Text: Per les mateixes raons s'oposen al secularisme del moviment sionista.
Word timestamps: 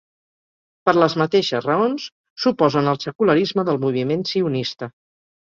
Per 0.89 0.93
les 1.03 1.15
mateixes 1.21 1.67
raons 1.67 2.07
s'oposen 2.45 2.91
al 2.93 2.99
secularisme 3.05 3.67
del 3.69 3.81
moviment 3.87 4.27
sionista. 4.33 4.91